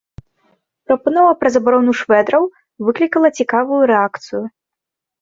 Прапанова 0.87 1.35
пра 1.41 1.47
забарону 1.57 1.91
швэдраў 2.01 2.51
выклікала 2.91 3.27
цікавую 3.41 3.81
рэакцыю. 3.97 4.47